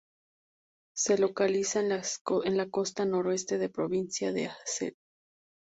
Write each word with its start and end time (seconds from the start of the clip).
Se 0.95 1.19
localiza 1.19 1.79
en 1.81 1.87
la 2.57 2.69
costa 2.71 3.05
noreste 3.05 3.59
de 3.59 3.67
la 3.67 3.71
provincia 3.73 4.31
de 4.33 4.47
Aceh. 4.47 4.95